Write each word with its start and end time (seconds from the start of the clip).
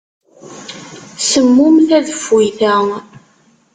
Semmum 1.29 1.75
tadeffuyt-a. 1.87 2.75